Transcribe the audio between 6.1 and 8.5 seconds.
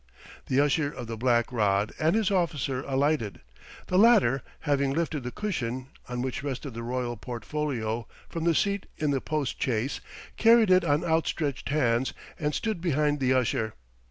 which rested the royal portfolio, from